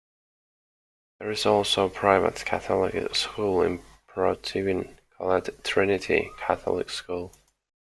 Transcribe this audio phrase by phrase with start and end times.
[1.19, 7.35] There is also a private Catholic school in Protivin called Trinity Catholic School.